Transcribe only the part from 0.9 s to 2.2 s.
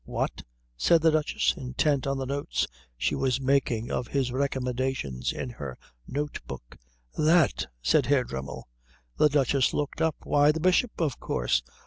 the Duchess, intent on